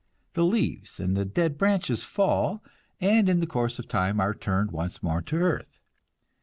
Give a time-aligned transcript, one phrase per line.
[0.33, 2.63] The leaves and the dead branches fall,
[2.99, 5.79] and in the course of time are turned once more to earth.